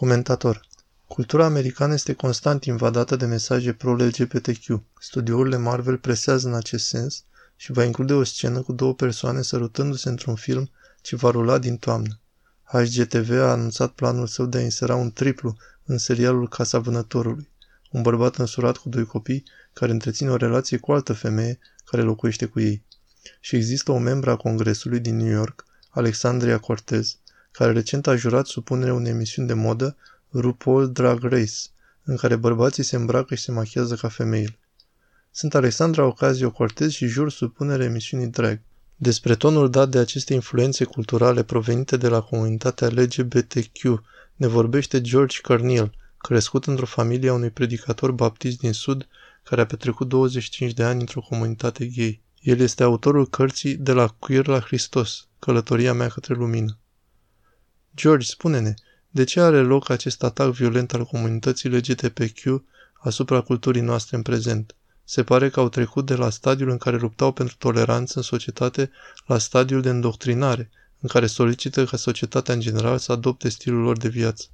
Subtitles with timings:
[0.00, 0.66] Comentator
[1.06, 4.82] Cultura americană este constant invadată de mesaje pro-LGBTQ.
[5.00, 7.24] Studiourile Marvel presează în acest sens
[7.56, 11.76] și va include o scenă cu două persoane sărutându-se într-un film ce va rula din
[11.76, 12.18] toamnă.
[12.62, 17.48] HGTV a anunțat planul său de a insera un triplu în serialul Casa Vânătorului.
[17.90, 22.02] Un bărbat însurat cu doi copii care întreține o relație cu o altă femeie care
[22.02, 22.84] locuiește cu ei.
[23.40, 27.16] Și există o membră a Congresului din New York, Alexandria Cortez,
[27.60, 29.96] care recent a jurat supunerea unei emisiuni de modă
[30.30, 31.56] RuPaul Drag Race,
[32.04, 34.58] în care bărbații se îmbracă și se machiază ca femeile.
[35.30, 38.60] Sunt Alexandra Ocasio-Cortez și jur supunerea emisiunii drag.
[38.96, 44.02] Despre tonul dat de aceste influențe culturale provenite de la comunitatea LGBTQ
[44.36, 49.08] ne vorbește George Carneal, crescut într-o familie a unui predicator baptist din Sud
[49.42, 52.22] care a petrecut 25 de ani într-o comunitate gay.
[52.40, 56.74] El este autorul cărții De la queer la Hristos, călătoria mea către lumină.
[58.00, 58.74] George, spune-ne,
[59.10, 62.62] de ce are loc acest atac violent al comunității LGTBQ
[63.00, 64.74] asupra culturii noastre în prezent?
[65.04, 68.90] Se pare că au trecut de la stadiul în care luptau pentru toleranță în societate
[69.26, 70.70] la stadiul de îndoctrinare,
[71.00, 74.46] în care solicită ca societatea în general să adopte stilul lor de viață.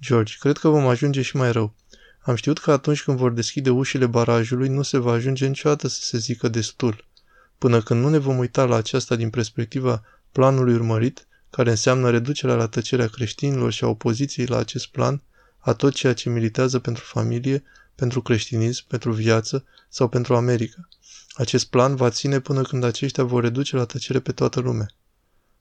[0.00, 1.74] George, cred că vom ajunge și mai rău.
[2.20, 6.00] Am știut că atunci când vor deschide ușile barajului, nu se va ajunge niciodată să
[6.00, 7.04] se zică destul.
[7.58, 10.02] Până când nu ne vom uita la aceasta din perspectiva
[10.32, 15.22] planului urmărit, care înseamnă reducerea la tăcerea creștinilor și a opoziției la acest plan,
[15.58, 20.88] a tot ceea ce militează pentru familie, pentru creștinism, pentru viață sau pentru America.
[21.32, 24.90] Acest plan va ține până când aceștia vor reduce la tăcere pe toată lumea.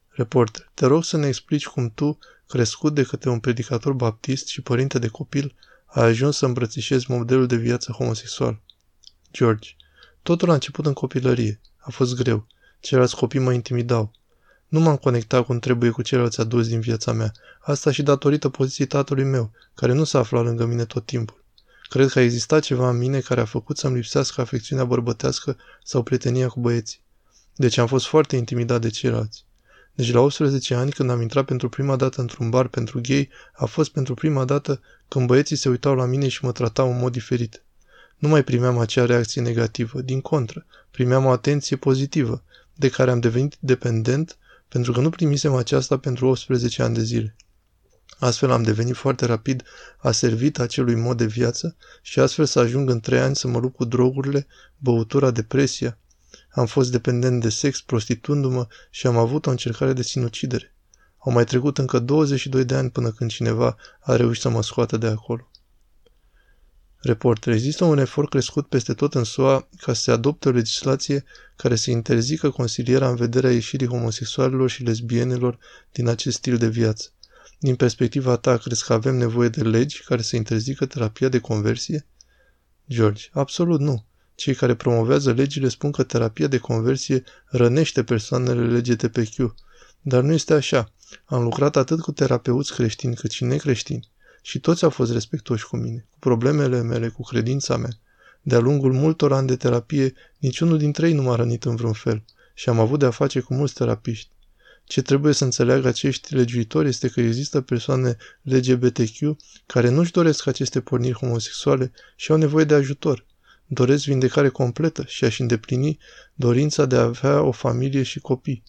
[0.09, 4.61] Reporter, te rog să ne explici cum tu, crescut de către un predicator baptist și
[4.61, 8.61] părinte de copil, ai ajuns să îmbrățișezi modelul de viață homosexual.
[9.33, 9.69] George,
[10.21, 11.61] totul a început în copilărie.
[11.77, 12.47] A fost greu.
[12.79, 14.11] Ceilalți copii mă intimidau.
[14.67, 17.31] Nu m-am conectat cum trebuie cu ceilalți adulți din viața mea.
[17.59, 21.43] Asta și datorită poziției tatălui meu, care nu s-a aflat lângă mine tot timpul.
[21.89, 26.03] Cred că a existat ceva în mine care a făcut să-mi lipsească afecțiunea bărbătească sau
[26.03, 26.99] prietenia cu băieții.
[27.55, 29.45] Deci am fost foarte intimidat de ceilalți.
[29.93, 33.65] Deci la 18 ani, când am intrat pentru prima dată într-un bar pentru gay, a
[33.65, 37.11] fost pentru prima dată când băieții se uitau la mine și mă tratau în mod
[37.11, 37.63] diferit.
[38.17, 43.19] Nu mai primeam acea reacție negativă, din contră, primeam o atenție pozitivă, de care am
[43.19, 47.35] devenit dependent pentru că nu primisem aceasta pentru 18 ani de zile.
[48.19, 49.63] Astfel am devenit foarte rapid
[49.97, 53.75] aservit acelui mod de viață și astfel să ajung în trei ani să mă lupt
[53.75, 55.97] cu drogurile, băutura, depresia.
[56.51, 60.75] Am fost dependent de sex, prostituându-mă și am avut o încercare de sinucidere.
[61.17, 64.97] Au mai trecut încă 22 de ani până când cineva a reușit să mă scoată
[64.97, 65.49] de acolo.
[67.07, 71.23] Reporter, există un efort crescut peste tot în SUA ca să se adopte o legislație
[71.55, 75.57] care să interzică consilierea în vederea ieșirii homosexualilor și lesbienelor
[75.91, 77.09] din acest stil de viață.
[77.59, 82.05] Din perspectiva ta, crezi că avem nevoie de legi care să interzică terapia de conversie?
[82.89, 84.05] George, absolut nu.
[84.35, 89.55] Cei care promovează legile spun că terapia de conversie rănește persoanele LGTBQ.
[90.01, 90.91] Dar nu este așa.
[91.25, 94.09] Am lucrat atât cu terapeuți creștini cât și necreștini.
[94.47, 97.89] Și toți au fost respectoși cu mine, cu problemele mele, cu credința mea.
[98.41, 102.23] De-a lungul multor ani de terapie, niciunul dintre ei nu m-a rănit în vreun fel
[102.53, 104.29] și am avut de-a face cu mulți terapiști.
[104.83, 110.81] Ce trebuie să înțeleagă acești legiuitori este că există persoane LGBTQ care nu-și doresc aceste
[110.81, 113.25] porniri homosexuale și au nevoie de ajutor.
[113.65, 115.97] Doresc vindecare completă și a-și îndeplini
[116.33, 118.63] dorința de a avea o familie și copii.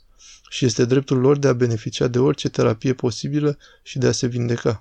[0.49, 4.27] Și este dreptul lor de a beneficia de orice terapie posibilă și de a se
[4.27, 4.79] vindeca.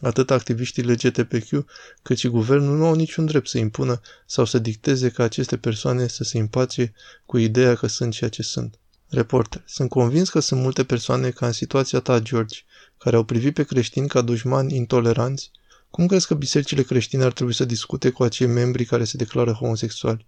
[0.00, 1.64] Atât activiștii LGTBQ
[2.02, 6.06] cât și guvernul nu au niciun drept să impună sau să dicteze ca aceste persoane
[6.06, 6.92] să se împace
[7.26, 8.78] cu ideea că sunt ceea ce sunt.
[9.08, 9.62] Reporter.
[9.66, 12.58] Sunt convins că sunt multe persoane ca în situația ta, George,
[12.98, 15.50] care au privit pe creștini ca dușmani intoleranți.
[15.90, 19.52] Cum crezi că bisericile creștine ar trebui să discute cu acei membri care se declară
[19.52, 20.26] homosexuali?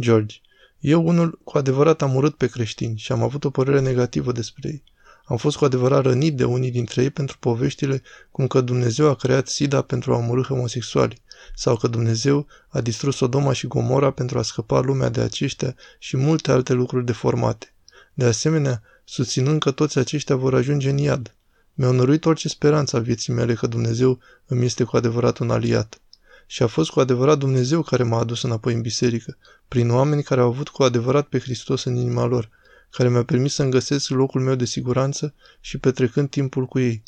[0.00, 0.36] George.
[0.78, 4.68] Eu unul cu adevărat am urât pe creștini și am avut o părere negativă despre
[4.68, 4.82] ei.
[5.28, 9.14] Am fost cu adevărat rănit de unii dintre ei pentru poveștile cum că Dumnezeu a
[9.14, 11.22] creat SIDA pentru a omorâ homosexuali,
[11.54, 16.16] sau că Dumnezeu a distrus Sodoma și Gomora pentru a scăpa lumea de aceștia și
[16.16, 17.72] multe alte lucruri deformate.
[18.14, 21.34] De asemenea, susținând că toți aceștia vor ajunge în iad.
[21.74, 26.00] Mi-au năruit orice speranță a vieții mele că Dumnezeu îmi este cu adevărat un aliat.
[26.46, 29.36] Și a fost cu adevărat Dumnezeu care m-a adus înapoi în biserică,
[29.68, 32.50] prin oameni care au avut cu adevărat pe Hristos în inima lor,
[32.90, 37.02] care mi-a permis să-mi găsesc locul meu de siguranță și petrecând timpul cu ei.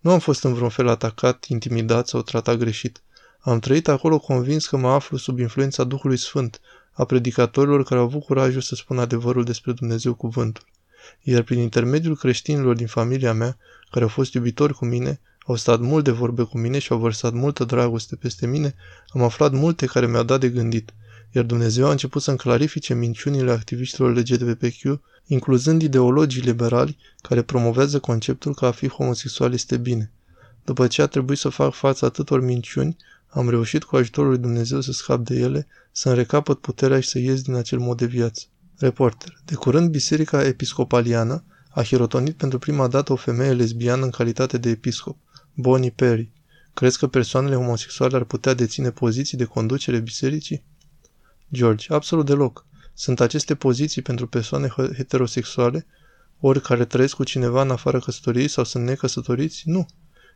[0.00, 3.02] Nu am fost în vreun fel atacat, intimidat sau tratat greșit.
[3.40, 6.60] Am trăit acolo convins că mă aflu sub influența Duhului Sfânt,
[6.92, 10.64] a predicatorilor care au avut curajul să spună adevărul despre Dumnezeu cuvântul.
[11.22, 13.56] iar prin intermediul creștinilor din familia mea,
[13.90, 16.98] care au fost iubitori cu mine, au stat mult de vorbe cu mine și au
[16.98, 18.74] vărsat multă dragoste peste mine,
[19.08, 20.94] am aflat multe care mi-au dat de gândit,
[21.30, 28.54] iar Dumnezeu a început să-mi clarifice minciunile activiștilor LGBTQ, incluzând ideologii liberali care promovează conceptul
[28.54, 30.10] că a fi homosexual este bine.
[30.64, 32.96] După ce a trebuit să fac față atâtor minciuni,
[33.28, 37.18] am reușit cu ajutorul lui Dumnezeu să scap de ele, să-mi recapăt puterea și să
[37.18, 38.42] ies din acel mod de viață.
[38.78, 39.40] Reporter.
[39.44, 44.70] De curând, Biserica Episcopaliană a hirotonit pentru prima dată o femeie lesbiană în calitate de
[44.70, 45.16] episcop,
[45.54, 46.30] Bonnie Perry.
[46.74, 50.62] Crezi că persoanele homosexuale ar putea deține poziții de conducere bisericii?
[51.52, 51.94] George.
[51.94, 52.66] Absolut deloc.
[52.94, 55.86] Sunt aceste poziții pentru persoane heterosexuale,
[56.40, 59.62] ori care trăiesc cu cineva în afara căsătoriei sau sunt necăsătoriți?
[59.64, 59.88] Nu.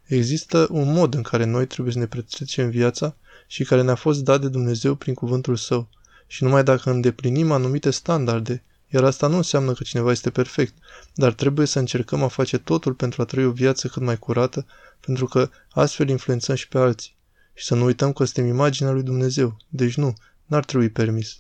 [0.05, 3.17] Există un mod în care noi trebuie să ne petrecem viața
[3.47, 5.89] și care ne-a fost dat de Dumnezeu prin cuvântul Său.
[6.27, 10.75] Și numai dacă îndeplinim anumite standarde, iar asta nu înseamnă că cineva este perfect,
[11.15, 14.67] dar trebuie să încercăm a face totul pentru a trăi o viață cât mai curată,
[15.01, 17.17] pentru că astfel influențăm și pe alții.
[17.55, 19.57] Și să nu uităm că suntem imaginea lui Dumnezeu.
[19.69, 20.15] Deci nu,
[20.47, 21.39] n-ar trebui permis.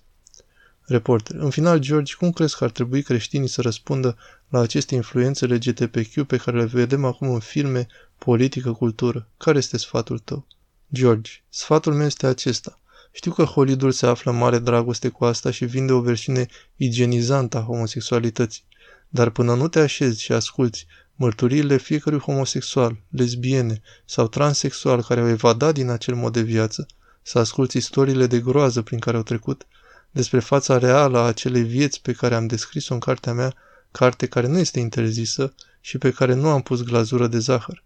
[0.87, 1.37] Reporter.
[1.37, 4.17] În final, George, cum crezi că ar trebui creștinii să răspundă
[4.49, 7.87] la aceste influențe LGTBQ pe care le vedem acum în filme,
[8.19, 9.29] politică, cultură?
[9.37, 10.47] Care este sfatul tău?
[10.93, 11.31] George.
[11.49, 12.79] Sfatul meu este acesta.
[13.12, 16.47] Știu că Hollywood se află în mare dragoste cu asta și vinde o versiune
[16.77, 18.65] igienizantă a homosexualității.
[19.09, 25.29] Dar până nu te așezi și asculți mărturiile fiecărui homosexual, lesbiene sau transexual care au
[25.29, 26.87] evadat din acel mod de viață,
[27.26, 29.67] să asculți istoriile de groază prin care au trecut,
[30.11, 33.55] despre fața reală a acelei vieți pe care am descris-o în cartea mea,
[33.91, 37.82] carte care nu este interzisă și pe care nu am pus glazură de zahăr.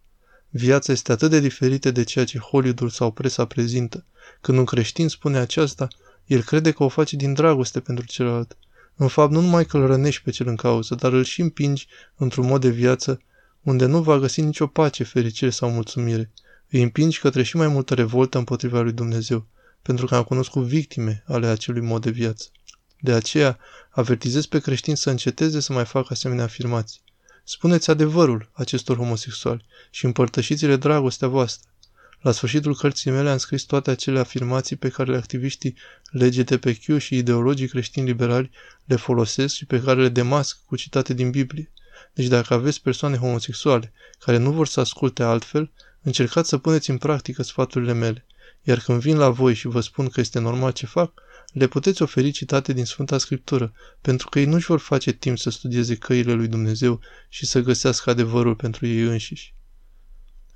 [0.51, 4.05] Viața este atât de diferită de ceea ce Hollywood sau presa prezintă.
[4.41, 5.89] Când un creștin spune aceasta,
[6.27, 8.57] el crede că o face din dragoste pentru celălalt.
[8.97, 11.87] În fapt, nu numai că îl rănești pe cel în cauză, dar îl și împingi
[12.17, 13.21] într-un mod de viață
[13.63, 16.31] unde nu va găsi nicio pace, fericire sau mulțumire.
[16.71, 19.47] Îi împingi către și mai multă revoltă împotriva lui Dumnezeu,
[19.83, 22.49] pentru că am cunoscut victime ale acelui mod de viață.
[23.01, 23.59] De aceea,
[23.91, 27.01] avertizez pe creștini să înceteze să mai facă asemenea afirmații.
[27.45, 31.71] Spuneți adevărul acestor homosexuali și împărtășiți-le dragostea voastră.
[32.21, 35.77] La sfârșitul cărții mele am scris toate acele afirmații pe care activiștii
[36.11, 38.51] LGTBQ și ideologii creștini liberali
[38.85, 41.71] le folosesc și pe care le demasc cu citate din Biblie.
[42.19, 45.71] Deci dacă aveți persoane homosexuale care nu vor să asculte altfel,
[46.03, 48.27] încercați să puneți în practică sfaturile mele.
[48.63, 51.13] Iar când vin la voi și vă spun că este normal ce fac,
[51.53, 55.51] le puteți oferi citate din Sfânta Scriptură, pentru că ei nu-și vor face timp să
[55.51, 59.55] studieze căile lui Dumnezeu și să găsească adevărul pentru ei înșiși.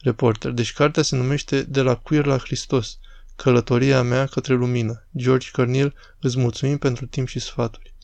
[0.00, 0.50] Reporter.
[0.50, 2.98] Deci cartea se numește De la Queer la Hristos,
[3.36, 5.06] Călătoria mea către lumină.
[5.16, 7.94] George Cărnil, îți mulțumim pentru timp și sfaturi.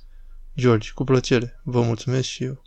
[0.56, 1.60] George, cu plăcere.
[1.62, 2.66] Vă mulțumesc și eu.